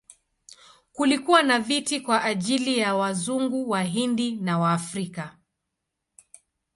[0.93, 5.37] Kulikuwa na viti kwa ajili ya Wazungu, Wahindi na Waafrika.